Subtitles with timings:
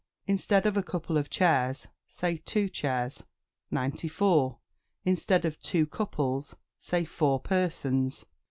[0.25, 3.23] Instead of "A couple of chairs," say "Two chairs."
[3.69, 4.57] 94.
[5.05, 8.25] Instead of "Two couples," say "Four persons."